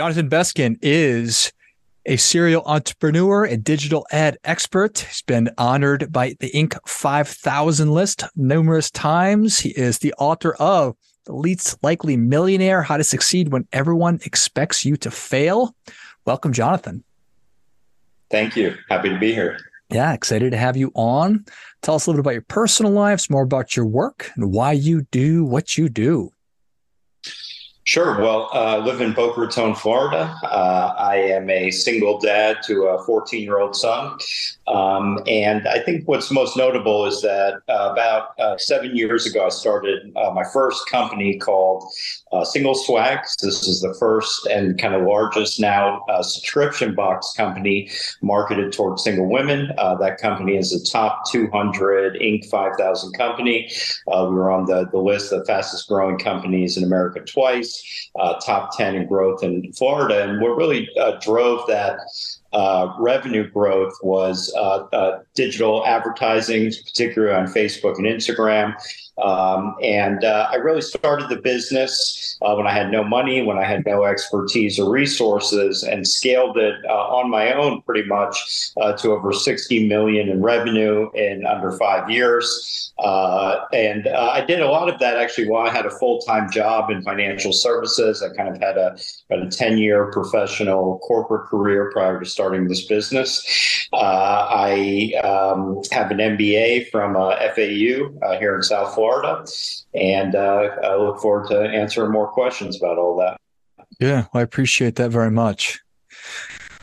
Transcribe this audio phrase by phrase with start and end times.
[0.00, 1.52] Jonathan Beskin is
[2.06, 5.00] a serial entrepreneur and digital ad expert.
[5.00, 6.78] He's been honored by the Inc.
[6.88, 9.58] 5000 list numerous times.
[9.58, 10.96] He is the author of
[11.26, 15.76] The Least Likely Millionaire How to Succeed When Everyone Expects You to Fail.
[16.24, 17.04] Welcome, Jonathan.
[18.30, 18.76] Thank you.
[18.88, 19.58] Happy to be here.
[19.90, 21.44] Yeah, excited to have you on.
[21.82, 24.72] Tell us a little bit about your personal lives, more about your work, and why
[24.72, 26.32] you do what you do.
[27.90, 28.20] Sure.
[28.20, 30.32] Well, uh, I live in Boca Raton, Florida.
[30.44, 34.16] Uh, I am a single dad to a 14 year old son.
[34.68, 39.46] Um, and I think what's most notable is that uh, about uh, seven years ago,
[39.46, 41.82] I started uh, my first company called
[42.32, 43.22] SinglesSwag.
[43.42, 47.90] This is the first and kind of largest now subscription box company
[48.22, 49.72] marketed towards single women.
[49.76, 52.48] that company is a top 200 Inc.
[52.48, 53.68] 5000 company.
[54.06, 57.79] we were on the, the list of fastest growing companies in America twice
[58.18, 60.22] uh, top 10 in growth in Florida.
[60.24, 61.98] And what really uh, drove that
[62.52, 68.74] uh, revenue growth was uh, uh, digital advertising, particularly on Facebook and Instagram.
[69.22, 73.58] Um, and uh, I really started the business uh, when I had no money, when
[73.58, 78.72] I had no expertise or resources, and scaled it uh, on my own pretty much
[78.80, 82.92] uh, to over 60 million in revenue in under five years.
[82.98, 86.20] Uh, and uh, I did a lot of that actually while I had a full
[86.20, 88.22] time job in financial services.
[88.22, 88.96] I kind of had a,
[89.30, 93.88] about a 10 year professional corporate career prior to starting this business.
[93.92, 99.09] I um, have an MBA from FAU here in South Florida.
[99.10, 99.44] Florida.
[99.94, 103.38] And uh, I look forward to answering more questions about all that.
[103.98, 105.80] Yeah, well, I appreciate that very much.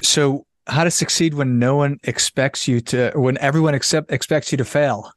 [0.02, 4.58] So, how to succeed when no one expects you to, when everyone accept, expects you
[4.58, 5.12] to fail?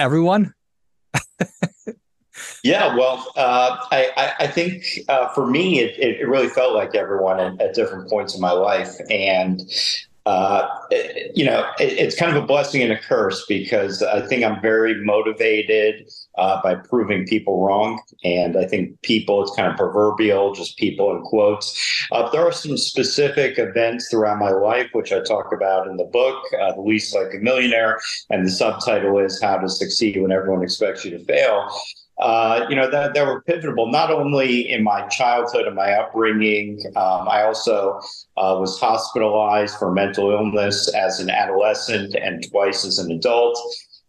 [0.00, 0.52] Everyone?
[2.64, 7.38] yeah, well, uh, I, I, think uh, for me, it, it really felt like everyone
[7.38, 8.90] at, at different points in my life.
[9.08, 9.62] And
[10.26, 10.66] uh,
[11.34, 14.60] you know, it, it's kind of a blessing and a curse because I think I'm
[14.62, 18.00] very motivated uh, by proving people wrong.
[18.24, 22.06] And I think people, it's kind of proverbial, just people in quotes.
[22.10, 26.04] Uh, there are some specific events throughout my life, which I talk about in the
[26.04, 28.00] book, uh, The Least Likely Millionaire.
[28.30, 31.70] And the subtitle is How to Succeed When Everyone Expects You to Fail
[32.18, 36.80] uh, you know, that, that were pivotal not only in my childhood and my upbringing.
[36.96, 38.00] Um, I also
[38.36, 43.58] uh, was hospitalized for mental illness as an adolescent and twice as an adult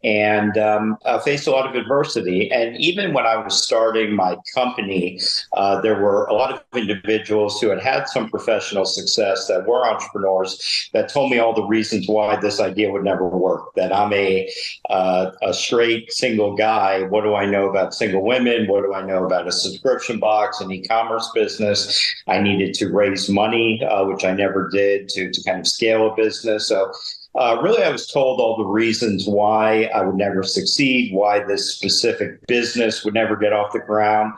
[0.05, 2.51] and um, uh, faced a lot of adversity.
[2.51, 5.19] And even when I was starting my company,
[5.53, 9.83] uh, there were a lot of individuals who had had some professional success that were
[9.83, 13.73] entrepreneurs that told me all the reasons why this idea would never work.
[13.75, 14.47] That I'm a
[14.91, 17.01] uh, a straight single guy.
[17.03, 18.67] What do I know about single women?
[18.67, 22.13] What do I know about a subscription box, an e-commerce business?
[22.27, 26.11] I needed to raise money, uh, which I never did, to to kind of scale
[26.11, 26.67] a business.
[26.67, 26.91] So
[27.37, 31.73] uh, really, I was told all the reasons why I would never succeed, why this
[31.73, 34.33] specific business would never get off the ground.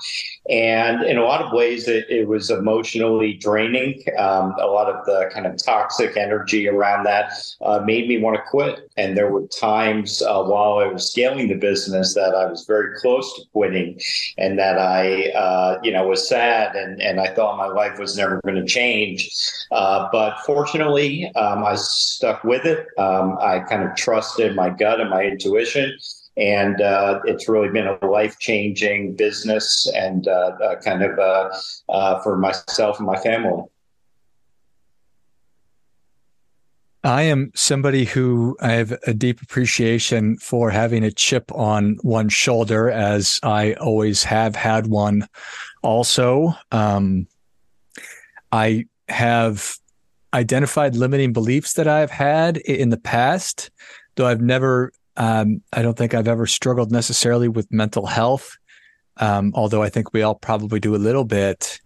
[0.49, 4.03] And in a lot of ways, it, it was emotionally draining.
[4.17, 8.37] Um, a lot of the kind of toxic energy around that uh, made me want
[8.37, 8.89] to quit.
[8.95, 12.97] And there were times uh, while I was scaling the business that I was very
[12.99, 13.99] close to quitting
[14.37, 18.17] and that I, uh, you know, was sad and, and I thought my life was
[18.17, 19.29] never going to change.
[19.71, 22.87] Uh, but fortunately, um, I stuck with it.
[22.97, 25.97] Um, I kind of trusted my gut and my intuition.
[26.37, 31.49] And uh, it's really been a life changing business and uh, uh, kind of uh,
[31.89, 33.63] uh, for myself and my family.
[37.03, 42.27] I am somebody who I have a deep appreciation for having a chip on one
[42.27, 45.27] shoulder, as I always have had one.
[45.83, 47.27] Also, um,
[48.51, 49.77] I have
[50.33, 53.71] identified limiting beliefs that I've had in the past,
[54.15, 58.57] though I've never, um, I don't think I've ever struggled necessarily with mental health,
[59.17, 61.81] um, although I think we all probably do a little bit.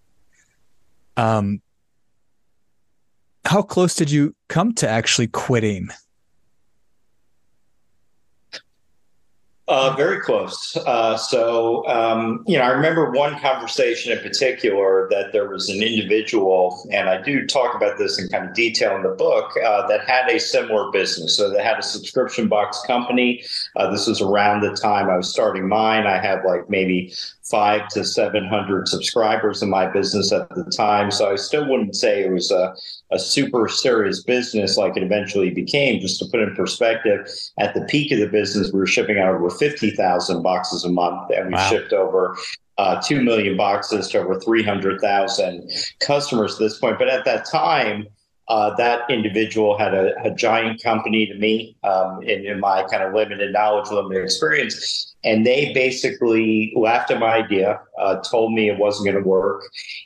[1.16, 1.62] Um,
[3.46, 5.90] how close did you come to actually quitting?
[9.72, 10.76] Uh, very close.
[10.86, 15.82] Uh, so, um, you know, I remember one conversation in particular that there was an
[15.82, 19.88] individual, and I do talk about this in kind of detail in the book, uh,
[19.88, 21.38] that had a similar business.
[21.38, 23.46] So they had a subscription box company.
[23.78, 26.06] Uh, this was around the time I was starting mine.
[26.06, 27.14] I had like maybe
[27.52, 31.12] five to 700 subscribers in my business at the time.
[31.12, 32.74] So I still wouldn't say it was a,
[33.12, 36.00] a super serious business like it eventually became.
[36.00, 37.28] Just to put in perspective,
[37.60, 41.30] at the peak of the business, we were shipping out over 50,000 boxes a month
[41.36, 41.70] and we wow.
[41.70, 42.38] shipped over
[42.78, 45.70] uh, 2 million boxes to over 300,000
[46.00, 46.98] customers at this point.
[46.98, 48.08] But at that time,
[48.52, 53.02] uh, that individual had a, a, giant company to me um, in, in, my kind
[53.02, 55.16] of limited knowledge, limited experience.
[55.24, 59.64] And they basically laughed at my idea, uh, told me it wasn't going to work.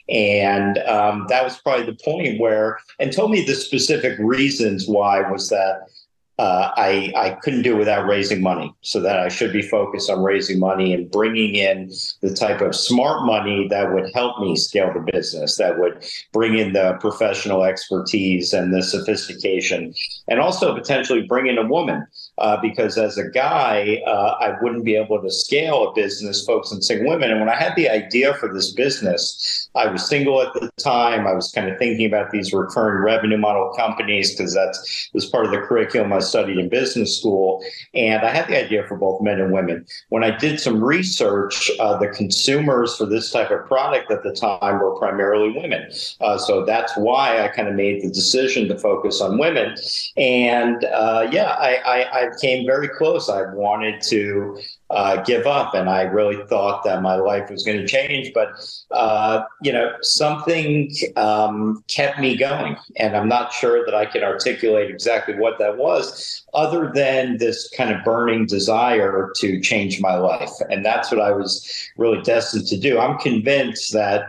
[0.08, 5.28] And um, that was probably the point where, and told me the specific reasons why
[5.28, 5.88] was that
[6.38, 8.74] uh, I, I couldn't do it without raising money.
[8.82, 11.90] So that I should be focused on raising money and bringing in
[12.20, 16.58] the type of smart money that would help me scale the business, that would bring
[16.58, 19.94] in the professional expertise and the sophistication,
[20.28, 22.06] and also potentially bring in a woman
[22.38, 26.76] uh, because as a guy, uh, I wouldn't be able to scale a business focusing
[26.76, 27.30] on single women.
[27.30, 31.26] And when I had the idea for this business, I was single at the time.
[31.26, 35.46] I was kind of thinking about these recurring revenue model companies because that's was part
[35.46, 37.64] of the curriculum I studied in business school.
[37.94, 39.86] And I had the idea for both men and women.
[40.10, 44.32] When I did some research, uh, the consumers for this type of product at the
[44.32, 45.90] time were primarily women.
[46.20, 49.74] Uh, so that's why I kind of made the decision to focus on women.
[50.16, 53.28] And uh, yeah, I, I, I came very close.
[53.28, 57.78] I wanted to uh, give up, and I really thought that my life was going
[57.78, 58.32] to change.
[58.34, 58.48] But
[58.90, 64.22] uh, you know, something um, kept me going, and I'm not sure that I can
[64.22, 70.16] articulate exactly what that was, other than this kind of burning desire to change my
[70.16, 72.98] life, and that's what I was really destined to do.
[72.98, 74.28] I'm convinced that.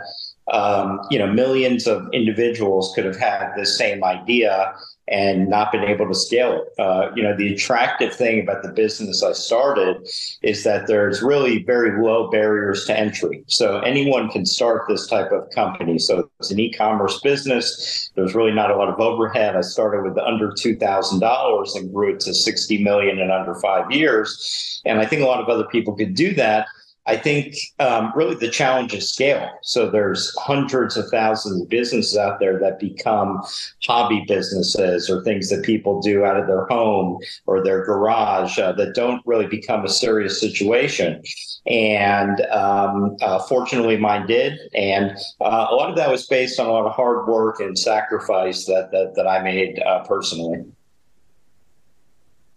[0.49, 4.73] Um, you know, millions of individuals could have had the same idea
[5.09, 6.81] and not been able to scale it.
[6.81, 10.05] Uh, you know, the attractive thing about the business I started
[10.41, 13.43] is that there's really very low barriers to entry.
[13.47, 15.97] So anyone can start this type of company.
[15.97, 18.11] So it's an e-commerce business.
[18.15, 19.55] There's really not a lot of overhead.
[19.55, 23.55] I started with under two thousand dollars and grew it to sixty million in under
[23.55, 24.81] five years.
[24.85, 26.67] And I think a lot of other people could do that.
[27.07, 29.49] I think um, really the challenge is scale.
[29.63, 33.41] So there's hundreds of thousands of businesses out there that become
[33.85, 38.73] hobby businesses or things that people do out of their home or their garage uh,
[38.73, 41.23] that don't really become a serious situation.
[41.65, 44.59] And um, uh, fortunately, mine did.
[44.75, 47.79] And uh, a lot of that was based on a lot of hard work and
[47.79, 50.65] sacrifice that that, that I made uh, personally.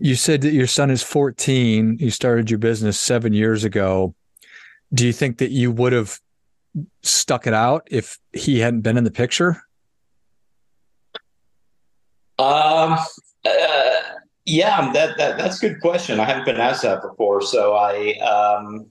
[0.00, 1.98] You said that your son is 14.
[2.00, 4.14] You started your business seven years ago
[4.92, 6.18] do you think that you would have
[7.02, 9.62] stuck it out if he hadn't been in the picture?
[12.38, 12.98] Um,
[13.44, 13.90] uh,
[14.46, 16.18] yeah, that, that that's a good question.
[16.18, 18.86] I haven't been asked that before, so I um,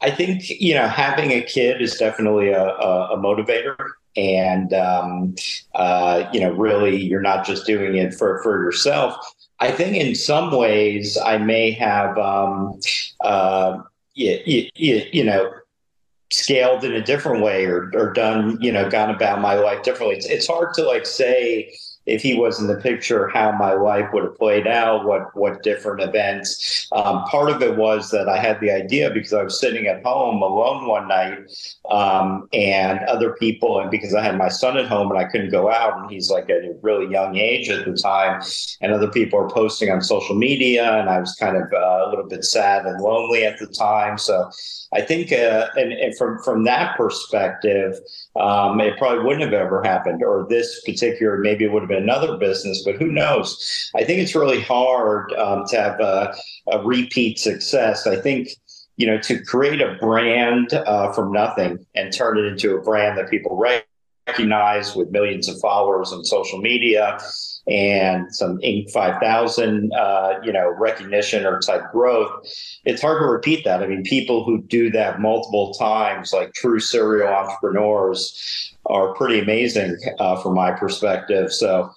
[0.00, 3.76] I think you know having a kid is definitely a, a, a motivator,
[4.16, 5.34] and um,
[5.74, 9.16] uh, you know really you're not just doing it for for yourself.
[9.60, 12.80] I think in some ways I may have um,
[13.22, 13.78] uh,
[14.18, 15.52] you, you, you know,
[16.30, 20.16] scaled in a different way or, or done, you know, gone about my life differently.
[20.16, 21.72] It's, it's hard to like say,
[22.08, 25.62] if he was in the picture, how my life would have played out, what what
[25.62, 26.88] different events.
[26.92, 30.02] Um, part of it was that I had the idea because I was sitting at
[30.02, 31.38] home alone one night,
[31.90, 35.50] um, and other people, and because I had my son at home and I couldn't
[35.50, 38.42] go out, and he's like at a really young age at the time,
[38.80, 42.08] and other people are posting on social media, and I was kind of uh, a
[42.08, 44.50] little bit sad and lonely at the time, so.
[44.90, 47.98] I think, uh, and, and, from from that perspective,
[48.38, 52.02] um, it probably wouldn't have ever happened, or this particular maybe it would have been
[52.02, 53.90] another business, but who knows?
[53.96, 56.34] I think it's really hard um, to have a,
[56.70, 58.06] a, repeat success.
[58.06, 58.50] I think
[58.96, 63.18] you know to create a brand uh, from nothing and turn it into a brand
[63.18, 63.87] that people recognize
[64.96, 67.18] with millions of followers on social media
[67.68, 68.90] and some Inc.
[68.90, 72.30] 5000, uh, you know, recognition or type growth,
[72.84, 73.82] it's hard to repeat that.
[73.82, 79.98] I mean, people who do that multiple times, like true serial entrepreneurs, are pretty amazing
[80.18, 81.52] uh, from my perspective.
[81.52, 81.90] So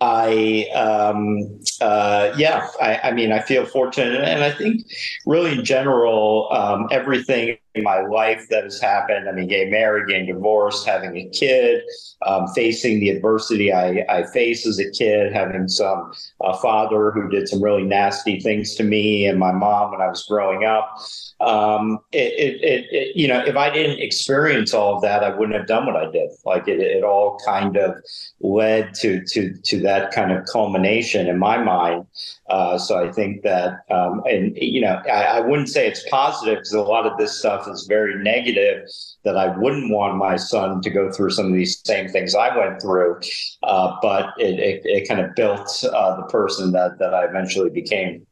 [0.00, 4.22] I, um, uh, yeah, I, I, mean, I feel fortunate.
[4.22, 4.82] And I think
[5.24, 10.08] really in general, um, everything in my life that has happened, I mean, getting married,
[10.08, 11.82] getting divorced, having a kid,
[12.24, 17.48] um, facing the adversity I, I as a kid, having some uh, father who did
[17.48, 20.96] some really nasty things to me and my mom when I was growing up
[21.40, 25.56] um, it, it, it, you know, if I didn't experience all of that, I wouldn't
[25.56, 26.30] have done what I did.
[26.44, 27.96] Like it, it all kind of
[28.40, 32.06] led to to to that kind of culmination in my mind.
[32.48, 36.56] Uh, so I think that, um, and you know, I, I wouldn't say it's positive
[36.56, 38.88] because a lot of this stuff is very negative.
[39.24, 42.56] That I wouldn't want my son to go through some of these same things I
[42.56, 43.20] went through,
[43.62, 47.70] uh, but it, it, it kind of built uh, the person that that I eventually
[47.70, 48.26] became.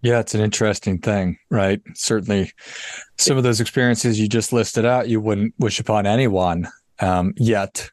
[0.00, 1.80] Yeah, it's an interesting thing, right?
[1.94, 2.52] Certainly,
[3.16, 6.68] some of those experiences you just listed out, you wouldn't wish upon anyone.
[7.00, 7.90] Um, yet,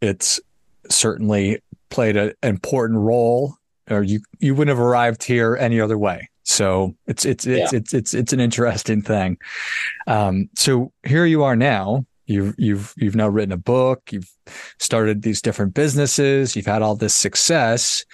[0.00, 0.40] it's
[0.88, 3.56] certainly played an important role,
[3.88, 6.28] or you you wouldn't have arrived here any other way.
[6.52, 7.78] So it's it's it's yeah.
[7.78, 9.38] it's, it's it's an interesting thing.
[10.06, 12.06] Um, so here you are now.
[12.26, 14.12] You've you've you've now written a book.
[14.12, 14.30] You've
[14.78, 16.54] started these different businesses.
[16.54, 18.04] You've had all this success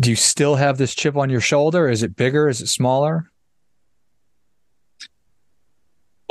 [0.00, 1.88] do you still have this chip on your shoulder?
[1.88, 2.48] Is it bigger?
[2.48, 3.30] Is it smaller?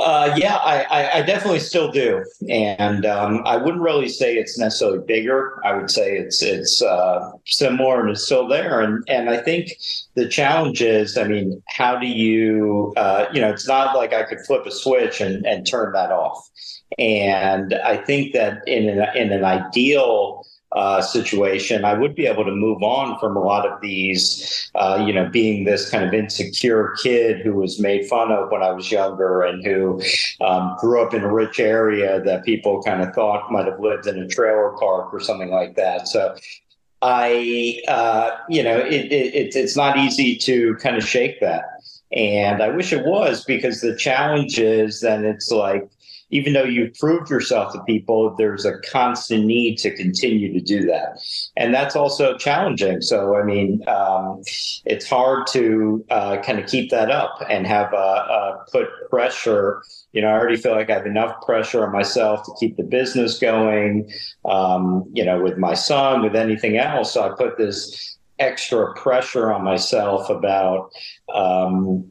[0.00, 5.00] Uh, yeah, I, I, definitely still do, and um, I wouldn't really say it's necessarily
[5.04, 5.60] bigger.
[5.64, 8.80] I would say it's it's uh, similar and it's still there.
[8.80, 9.72] And and I think
[10.14, 14.22] the challenge is, I mean, how do you, uh, you know, it's not like I
[14.22, 16.48] could flip a switch and and turn that off.
[16.96, 22.44] And I think that in an in an ideal uh, situation, I would be able
[22.44, 26.12] to move on from a lot of these, uh, you know, being this kind of
[26.12, 30.02] insecure kid who was made fun of when I was younger and who
[30.42, 34.06] um, grew up in a rich area that people kind of thought might have lived
[34.06, 36.06] in a trailer park or something like that.
[36.06, 36.36] So
[37.00, 41.64] I, uh, you know, it, it, it's not easy to kind of shake that.
[42.12, 45.88] And I wish it was because the challenge is then it's like,
[46.30, 50.84] even though you've proved yourself to people, there's a constant need to continue to do
[50.86, 51.18] that.
[51.56, 53.00] And that's also challenging.
[53.00, 54.42] So, I mean, um,
[54.84, 59.82] it's hard to uh, kind of keep that up and have uh, put pressure.
[60.12, 62.82] You know, I already feel like I have enough pressure on myself to keep the
[62.82, 64.10] business going,
[64.44, 67.14] um, you know, with my son, with anything else.
[67.14, 70.90] So I put this extra pressure on myself about,
[71.34, 72.10] um,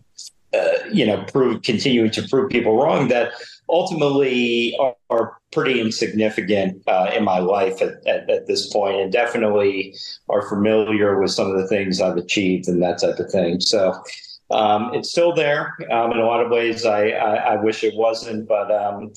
[0.54, 3.32] uh, you know, prove continuing to prove people wrong that
[3.70, 9.12] ultimately are, are pretty insignificant uh, in my life at, at, at, this point and
[9.12, 9.94] definitely
[10.30, 13.60] are familiar with some of the things I've achieved and that type of thing.
[13.62, 13.94] So
[14.52, 15.76] um, it's still there.
[15.92, 19.12] Um, in a lot of ways, I, I, I wish it wasn't, but um,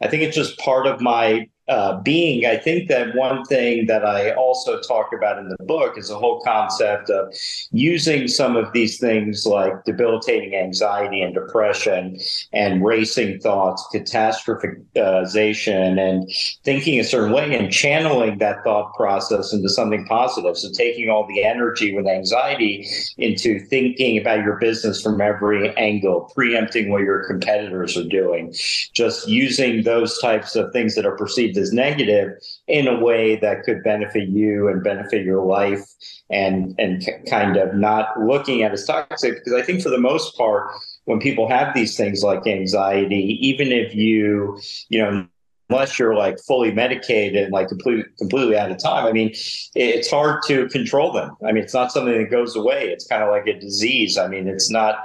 [0.00, 4.04] I think it's just part of my uh, being, I think that one thing that
[4.04, 7.32] I also talk about in the book is the whole concept of
[7.70, 12.18] using some of these things like debilitating anxiety and depression
[12.52, 16.28] and racing thoughts, catastrophization, and
[16.64, 20.58] thinking a certain way and channeling that thought process into something positive.
[20.58, 22.88] So taking all the energy with anxiety
[23.18, 28.52] into thinking about your business from every angle, preempting what your competitors are doing,
[28.92, 33.36] just using those types of things that are perceived perceived as negative in a way
[33.36, 35.84] that could benefit you and benefit your life
[36.30, 39.34] and and kind of not looking at as toxic.
[39.34, 40.70] Because I think for the most part
[41.04, 45.26] when people have these things like anxiety even if you you know
[45.68, 49.30] unless you're like fully medicated and like completely completely out of time i mean
[49.74, 51.34] it's hard to control them.
[51.44, 52.88] I mean it's not something that goes away.
[52.88, 54.16] It's kind of like a disease.
[54.18, 54.96] I mean it's not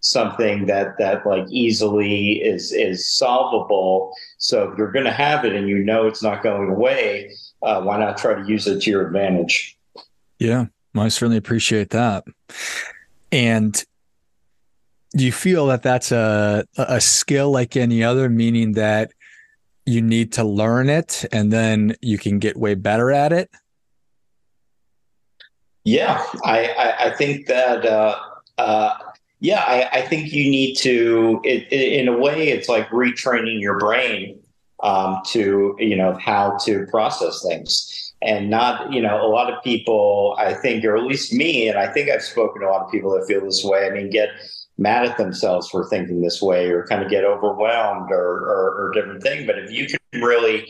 [0.00, 4.14] something that that like easily is is solvable.
[4.38, 7.82] So if you're going to have it and you know it's not going away, uh,
[7.82, 9.76] why not try to use it to your advantage?
[10.38, 12.24] Yeah, I certainly appreciate that.
[13.32, 13.84] And
[15.16, 19.12] do you feel that that's a a skill like any other, meaning that
[19.84, 23.50] you need to learn it and then you can get way better at it?
[25.84, 27.84] Yeah, I I, I think that.
[27.84, 28.18] Uh,
[28.58, 28.98] uh,
[29.40, 31.40] yeah, I, I think you need to.
[31.44, 34.40] It, in a way, it's like retraining your brain
[34.82, 39.62] um, to you know how to process things, and not you know a lot of
[39.62, 40.34] people.
[40.38, 42.90] I think, or at least me, and I think I've spoken to a lot of
[42.90, 43.86] people that feel this way.
[43.86, 44.30] I mean, get
[44.76, 48.90] mad at themselves for thinking this way, or kind of get overwhelmed, or or, or
[48.92, 49.46] different thing.
[49.46, 50.68] But if you can really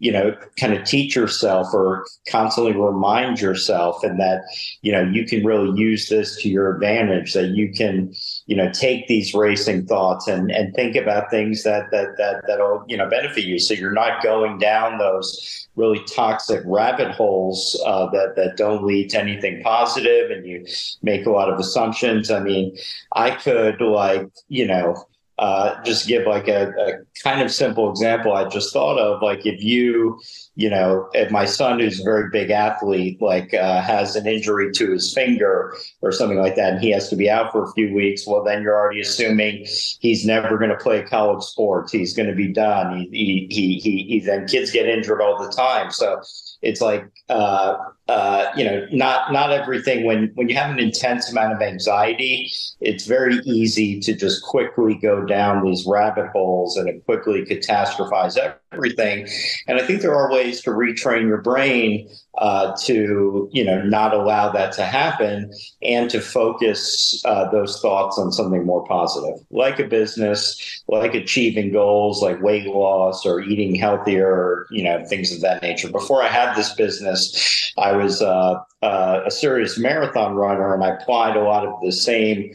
[0.00, 4.40] you know, kind of teach yourself or constantly remind yourself and that,
[4.80, 8.12] you know, you can really use this to your advantage, that you can,
[8.46, 12.82] you know, take these racing thoughts and, and think about things that, that, that, that'll,
[12.88, 13.58] you know, benefit you.
[13.58, 19.10] So you're not going down those really toxic rabbit holes uh, that, that don't lead
[19.10, 20.64] to anything positive and you
[21.02, 22.30] make a lot of assumptions.
[22.30, 22.74] I mean,
[23.12, 24.96] I could like, you know,
[25.40, 26.92] uh, just give like a, a,
[27.24, 29.22] kind of simple example I just thought of.
[29.22, 30.20] Like if you,
[30.54, 34.70] you know, if my son, who's a very big athlete, like uh, has an injury
[34.72, 37.72] to his finger or something like that, and he has to be out for a
[37.72, 39.66] few weeks, well, then you're already assuming
[40.00, 41.90] he's never going to play college sports.
[41.90, 43.08] He's going to be done.
[43.10, 45.90] He, he, he, he, he, then kids get injured all the time.
[45.90, 46.20] So
[46.60, 47.78] it's like uh,
[48.10, 52.50] uh, you know not not everything when when you have an intense amount of anxiety
[52.80, 58.36] it's very easy to just quickly go down these rabbit holes and it quickly catastrophize
[58.72, 59.28] everything.
[59.66, 62.08] And I think there are ways to retrain your brain
[62.38, 68.18] uh, to you know not allow that to happen and to focus uh, those thoughts
[68.18, 73.74] on something more positive, like a business, like achieving goals, like weight loss or eating
[73.74, 75.90] healthier, or, you know things of that nature.
[75.90, 80.90] Before I had this business, I was uh, uh a serious marathon runner, and I
[80.90, 82.54] applied a lot of the same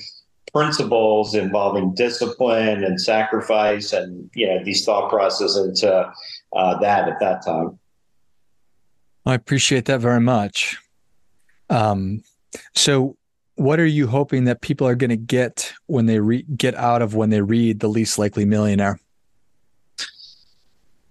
[0.56, 6.14] principles involving discipline and sacrifice and you know these thought processes into
[6.56, 7.78] uh, that at that time.
[9.26, 10.78] I appreciate that very much.
[11.70, 12.24] Um,
[12.74, 13.18] so,
[13.56, 17.02] what are you hoping that people are going to get when they re- get out
[17.02, 18.98] of when they read The Least Likely Millionaire?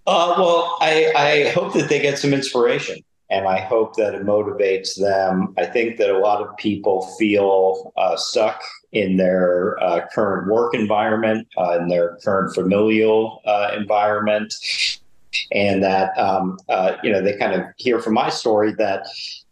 [0.07, 2.97] Uh, well, I, I hope that they get some inspiration
[3.31, 5.55] and I hope that it motivates them.
[5.59, 8.63] I think that a lot of people feel uh, stuck
[8.93, 14.55] in their uh, current work environment, uh, in their current familial uh, environment,
[15.53, 19.07] and that um, uh, you know they kind of hear from my story that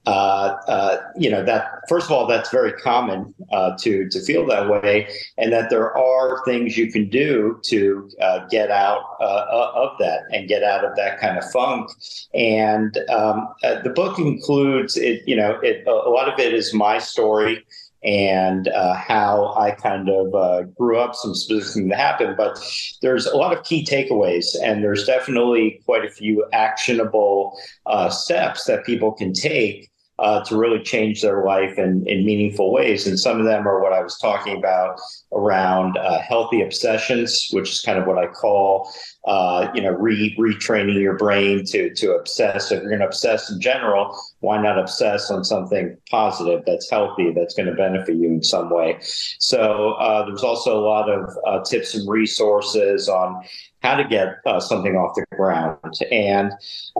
[0.05, 4.45] uh, uh, you know that first of all that's very common uh, to to feel
[4.45, 5.09] that way
[5.39, 10.23] and that there are things you can do to uh, get out uh, of that
[10.33, 11.89] and get out of that kind of funk.
[12.35, 16.99] And um, the book includes it you know it, a lot of it is my
[16.99, 17.65] story
[18.05, 22.37] and uh, how I kind of uh, grew up, some specific things that happened.
[22.37, 22.59] But
[23.01, 27.57] there's a lot of key takeaways, and there's definitely quite a few actionable
[27.87, 29.92] uh, steps that people can take
[30.23, 33.07] uh, to really change their life in, in meaningful ways.
[33.09, 35.01] And some of them are what I was talking about
[35.33, 38.89] around uh, healthy obsessions, which is kind of what I call,
[39.27, 42.71] uh, you know, re- retraining your brain to to obsess.
[42.71, 47.33] If you're going to obsess in general, why not obsess on something positive that's healthy
[47.33, 48.99] that's going to benefit you in some way?
[49.01, 53.43] So uh, there's also a lot of uh, tips and resources on
[53.83, 55.99] how to get uh, something off the ground.
[56.11, 56.53] And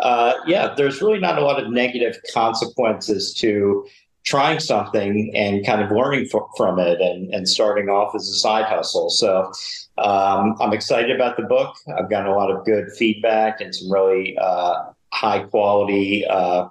[0.03, 3.87] uh, yeah, there's really not a lot of negative consequences to
[4.25, 8.67] trying something and kind of learning from it and, and starting off as a side
[8.67, 9.11] hustle.
[9.11, 9.51] So
[9.99, 11.75] um, I'm excited about the book.
[11.99, 16.69] I've gotten a lot of good feedback and some really uh, high quality, uh,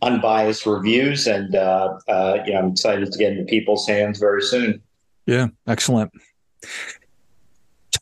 [0.00, 1.26] unbiased reviews.
[1.26, 4.82] And, uh, uh, you know, I'm excited to get into people's hands very soon.
[5.26, 6.10] Yeah, excellent.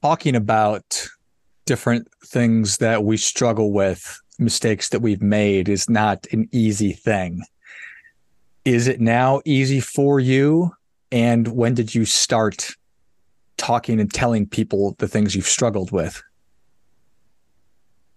[0.01, 1.09] Talking about
[1.65, 7.43] different things that we struggle with, mistakes that we've made is not an easy thing.
[8.65, 10.73] Is it now easy for you?
[11.11, 12.71] And when did you start
[13.57, 16.23] talking and telling people the things you've struggled with?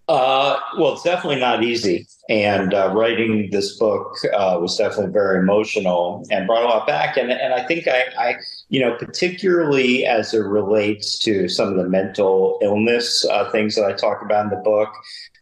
[0.08, 2.08] Uh, well, it's definitely not easy.
[2.30, 7.18] And uh, writing this book uh, was definitely very emotional and brought a lot back.
[7.18, 8.36] And, and I think I, I,
[8.70, 13.86] you know, particularly as it relates to some of the mental illness uh, things that
[13.86, 14.90] I talk about in the book,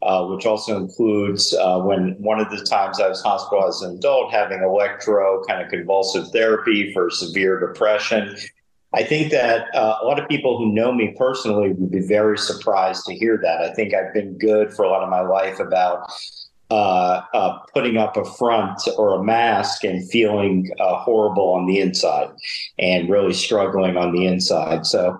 [0.01, 3.97] uh, which also includes uh, when one of the times I was hospitalized as an
[3.97, 8.37] adult having electro kind of convulsive therapy for severe depression.
[8.93, 12.37] I think that uh, a lot of people who know me personally would be very
[12.37, 13.61] surprised to hear that.
[13.61, 16.11] I think I've been good for a lot of my life about
[16.69, 21.79] uh, uh, putting up a front or a mask and feeling uh, horrible on the
[21.79, 22.29] inside
[22.79, 24.85] and really struggling on the inside.
[24.85, 25.19] So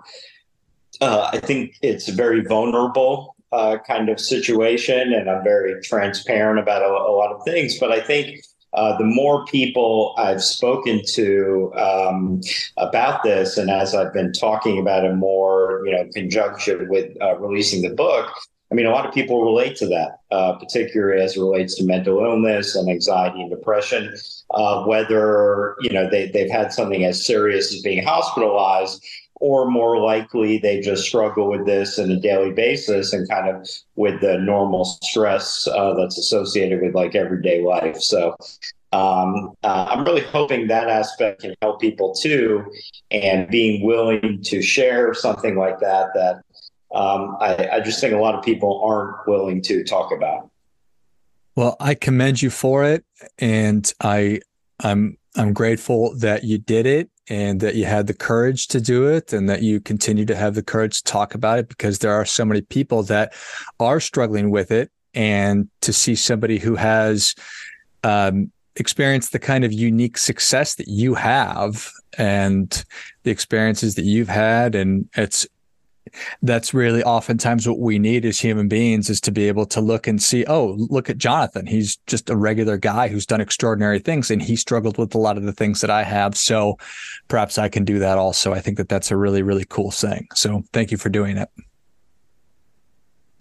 [1.02, 6.60] uh, I think it's a very vulnerable uh, kind of situation, and I'm very transparent
[6.60, 7.78] about a, a lot of things.
[7.80, 12.42] But I think uh, the more people I've spoken to um,
[12.78, 17.38] about this, and as I've been talking about it more, you know, conjunction with uh,
[17.38, 18.30] releasing the book,
[18.74, 21.86] I mean, a lot of people relate to that, uh, particularly as it relates to
[21.86, 24.16] mental illness and anxiety and depression.
[24.50, 29.06] Uh, whether you know they they've had something as serious as being hospitalized,
[29.44, 33.68] or more likely they just struggle with this on a daily basis and kind of
[33.98, 37.98] with the normal stress uh, that's associated with like everyday life.
[37.98, 38.38] So
[38.94, 42.64] um, uh, I'm really hoping that aspect can help people too,
[43.12, 46.36] and being willing to share something like that that
[46.98, 50.50] um, I, I just think a lot of people aren't willing to talk about.
[51.58, 53.04] Well, I commend you for it,
[53.40, 54.40] and I
[54.82, 59.08] I'm I'm grateful that you did it and that you had the courage to do
[59.08, 62.14] it and that you continue to have the courage to talk about it because there
[62.14, 63.34] are so many people that
[63.80, 64.92] are struggling with it.
[65.16, 67.36] And to see somebody who has
[68.04, 72.84] um, experienced the kind of unique success that you have and
[73.24, 75.48] the experiences that you've had and it's
[76.42, 80.08] that's really oftentimes what we need as human beings is to be able to look
[80.08, 81.66] and see, oh, look at Jonathan.
[81.66, 85.38] He's just a regular guy who's done extraordinary things and he struggled with a lot
[85.38, 86.36] of the things that I have.
[86.38, 86.78] So
[87.28, 88.54] perhaps I can do that also.
[88.54, 90.28] I think that that's a really, really cool thing.
[90.36, 91.50] So thank you for doing it.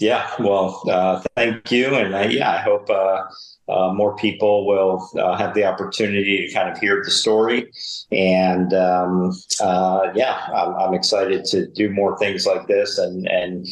[0.03, 1.95] Yeah, well, uh, thank you.
[1.95, 3.23] And uh, yeah, I hope uh,
[3.69, 7.71] uh, more people will uh, have the opportunity to kind of hear the story.
[8.11, 13.65] And um, yeah, I'm, I'm, excited to do more things like this and, and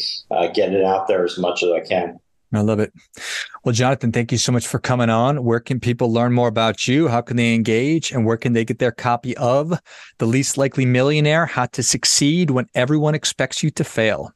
[0.54, 2.20] get it out there as much as I can.
[2.52, 2.92] I love it.
[3.64, 5.42] Well, Jonathan, thank you so much for coming on.
[5.42, 7.08] Where can people learn more about you?
[7.08, 8.12] How can they engage?
[8.12, 9.76] And where can they get their copy of
[10.18, 14.32] The Least Likely Millionaire How to Succeed When Everyone Expects You to Fail?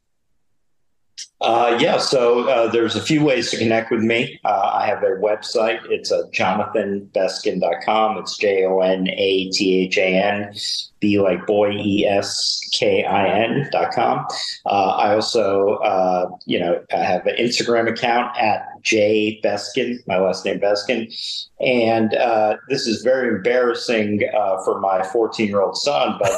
[1.41, 4.41] Uh, yeah, so uh, there's a few ways to connect with me.
[4.45, 5.81] Uh, I have a website.
[5.91, 8.19] It's uh, jonathanbeskin.com.
[8.19, 10.55] It's J O N A T H A N,
[11.01, 14.27] B like boy, E S K I N.com.
[14.65, 20.19] Uh, I also, uh, you know, I have an Instagram account at J Beskin, my
[20.19, 21.13] last name Beskin.
[21.61, 24.23] And uh, this is very embarrassing
[24.65, 26.33] for my 14 year old son, but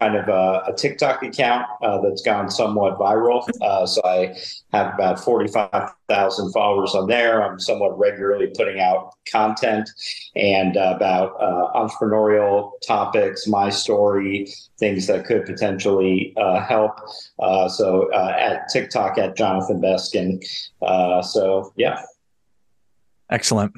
[0.00, 3.48] kind of a, a TikTok account uh, that's gone somewhat viral.
[3.62, 4.36] Uh, so I
[4.72, 7.42] have about 45,000 followers on there.
[7.42, 9.88] I'm somewhat regularly putting out content
[10.34, 16.92] and uh, about uh, entrepreneurial topics, my story, things that could potentially uh, help.
[17.38, 20.42] Uh, so at TikTok at Jonathan Beskin.
[21.24, 22.02] so yeah.
[23.30, 23.72] Excellent.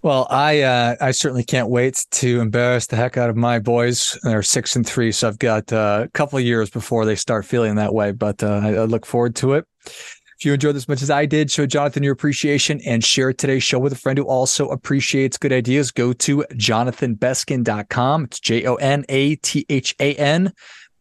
[0.00, 4.16] Well, I uh, I certainly can't wait to embarrass the heck out of my boys.
[4.22, 7.44] They're six and three, so I've got uh, a couple of years before they start
[7.44, 8.12] feeling that way.
[8.12, 9.64] But uh, I, I, look forward to it.
[9.86, 13.32] If you enjoyed this as much as I did, show Jonathan your appreciation and share
[13.32, 15.90] today's show with a friend who also appreciates good ideas.
[15.90, 18.24] Go to jonathanbeskin.com.
[18.24, 20.52] It's J O N A T H A N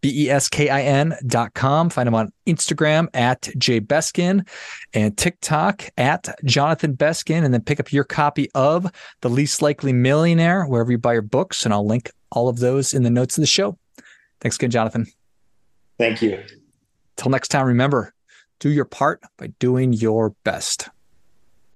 [0.02, 1.90] B-E-S-K-I-N dot com.
[1.90, 4.48] Find him on Instagram at jbeskin
[4.94, 7.44] and TikTok at Jonathan Beskin.
[7.44, 11.22] And then pick up your copy of The Least Likely Millionaire, wherever you buy your
[11.22, 11.66] books.
[11.66, 13.78] And I'll link all of those in the notes of the show.
[14.42, 15.08] Thanks again, Jonathan.
[15.98, 16.44] Thank you.
[17.16, 18.14] Till next time, remember,
[18.60, 20.90] do your part by doing your best.